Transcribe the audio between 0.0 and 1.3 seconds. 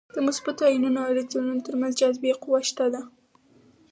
د مثبتو ایونونو او